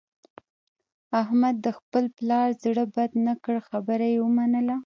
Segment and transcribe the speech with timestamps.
[1.21, 4.75] احمد د خپل پلار زړه بد نه کړ، خبره یې ومنله.